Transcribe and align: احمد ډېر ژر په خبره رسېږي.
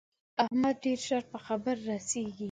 احمد 0.43 0.75
ډېر 0.83 0.99
ژر 1.07 1.23
په 1.31 1.37
خبره 1.45 1.81
رسېږي. 1.91 2.39